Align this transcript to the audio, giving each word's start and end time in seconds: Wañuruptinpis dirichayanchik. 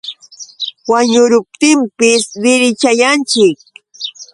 Wañuruptinpis 0.91 2.23
dirichayanchik. 2.41 3.59